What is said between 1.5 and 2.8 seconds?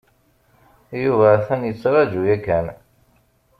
yettraju yakan.